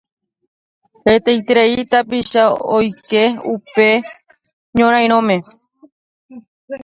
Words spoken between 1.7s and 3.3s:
tapicha oike